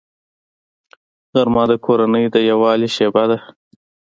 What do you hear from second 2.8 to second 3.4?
شیبه ده